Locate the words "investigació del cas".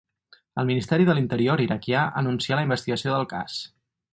2.69-3.63